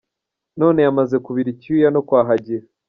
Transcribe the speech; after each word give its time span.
None 0.59 0.79
yamaze 0.85 1.15
kubira 1.25 1.47
icyuya 1.53 1.87
no 1.95 2.01
kwahagira! 2.07 2.65